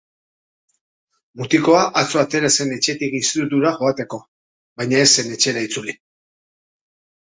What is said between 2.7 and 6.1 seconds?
etxetik institutura joateko, baina ez zen etxera itzuli.